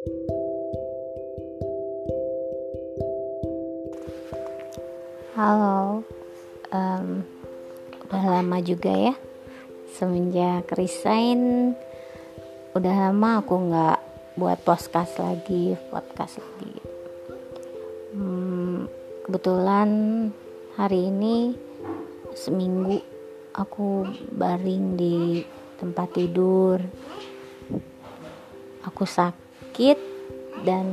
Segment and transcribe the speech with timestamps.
[0.00, 0.16] Halo,
[6.72, 7.20] um,
[8.08, 9.12] udah lama juga ya
[9.92, 11.76] semenjak resign.
[12.72, 14.00] Udah lama aku nggak
[14.40, 16.80] buat podcast lagi podcast lagi.
[18.16, 18.88] Hmm,
[19.28, 19.90] kebetulan
[20.80, 21.52] hari ini
[22.32, 23.04] seminggu
[23.52, 25.44] aku baring di
[25.76, 26.80] tempat tidur.
[28.80, 29.49] Aku sakit
[30.64, 30.86] dan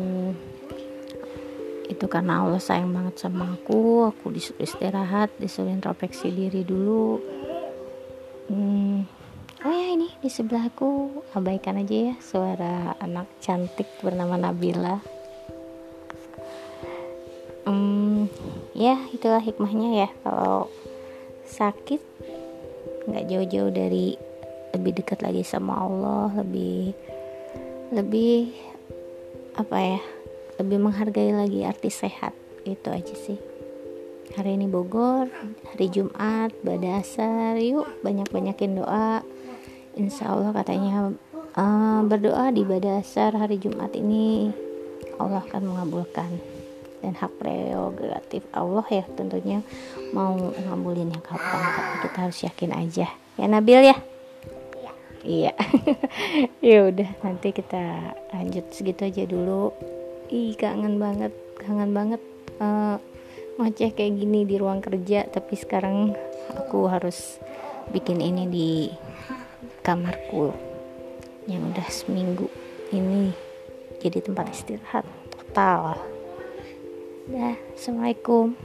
[1.88, 7.20] itu karena Allah sayang banget sama aku aku disuruh istirahat disuruh introspeksi diri dulu.
[8.48, 9.04] Hmm,
[9.64, 15.00] oh ya ini di sebelahku abaikan aja ya suara anak cantik bernama Nabila.
[17.68, 18.32] Hmm,
[18.76, 20.72] ya itulah hikmahnya ya kalau
[21.48, 22.00] sakit
[23.08, 24.16] nggak jauh-jauh dari
[24.76, 26.92] lebih dekat lagi sama Allah lebih
[27.96, 28.52] lebih
[29.58, 30.02] apa ya
[30.62, 32.34] lebih menghargai lagi arti sehat
[32.66, 33.42] itu aja sih.
[34.38, 35.34] Hari ini Bogor
[35.74, 39.26] hari Jumat badasar yuk banyak-banyakin doa.
[39.98, 41.10] Insya Allah katanya
[41.58, 44.54] uh, berdoa di badasar hari Jumat ini
[45.18, 46.30] Allah akan mengabulkan.
[46.98, 49.62] Dan hak prerogatif Allah ya tentunya
[50.18, 53.08] mau ngabulinnya kapan tapi kita harus yakin aja.
[53.38, 53.98] Ya Nabil ya
[55.28, 55.54] iya.
[56.64, 59.76] Ya udah nanti kita lanjut segitu aja dulu.
[60.32, 62.22] Ih kangen banget kangen banget
[62.64, 62.96] uh,
[63.60, 66.16] ngoceh kayak gini di ruang kerja tapi sekarang
[66.56, 67.40] aku harus
[67.92, 68.72] bikin ini di
[69.84, 70.56] kamarku.
[71.48, 72.48] Yang udah seminggu
[72.96, 73.32] ini
[74.00, 76.00] jadi tempat istirahat total.
[77.28, 78.56] Dah assalamualaikum